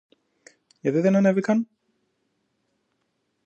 Γιατί 0.81 0.99
δεν 1.01 1.15
ανέβηκαν; 1.15 1.67